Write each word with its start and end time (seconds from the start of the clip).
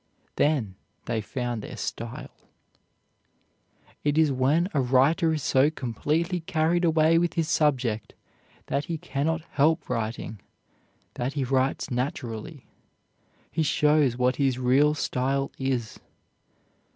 Then 0.35 0.77
they 1.05 1.21
found 1.21 1.61
their 1.61 1.77
style. 1.77 2.31
It 4.03 4.17
is 4.17 4.31
when 4.31 4.67
a 4.73 4.81
writer 4.81 5.31
is 5.31 5.43
so 5.43 5.69
completely 5.69 6.39
carried 6.39 6.83
away 6.83 7.19
with 7.19 7.33
his 7.33 7.47
subject 7.47 8.15
that 8.65 8.85
he 8.85 8.97
cannot 8.97 9.41
help 9.51 9.87
writing, 9.87 10.39
that 11.13 11.33
he 11.33 11.43
writes 11.43 11.91
naturally. 11.91 12.65
He 13.51 13.61
shows 13.61 14.17
what 14.17 14.37
his 14.37 14.57
real 14.57 14.95
style 14.95 15.51
is. 15.59 15.99